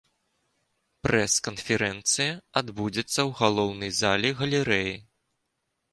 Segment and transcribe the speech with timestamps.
[1.07, 2.31] Прэс-канферэнцыя
[2.63, 4.93] адбудзецца ў галоўнай залі галерэі.